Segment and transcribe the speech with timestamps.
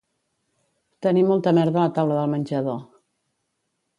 [1.07, 2.83] Tenir molta merda a la taula del menjador